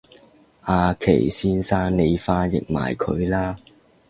[0.61, 3.55] 阿祁先生你翻譯埋佢啦